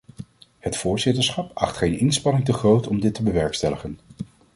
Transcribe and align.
Het 0.59 0.77
voorzitterschap 0.77 1.51
acht 1.53 1.77
geen 1.77 1.99
inspanning 1.99 2.45
te 2.45 2.53
groot 2.53 2.87
om 2.87 2.99
dit 2.99 3.13
te 3.13 3.23
bewerkstelligen. 3.23 3.99